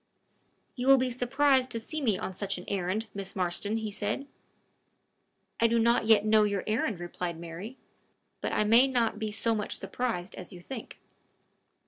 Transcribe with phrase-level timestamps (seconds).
[0.75, 4.25] "You will be surprised to see me on such an errand, Miss Marston!" he said.
[5.59, 7.77] "I do not yet know your errand," replied Mary;
[8.41, 10.97] "but I may not be so much surprised as you think."